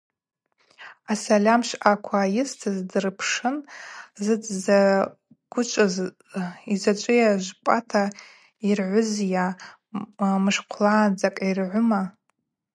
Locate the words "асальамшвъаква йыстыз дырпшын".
1.11-3.55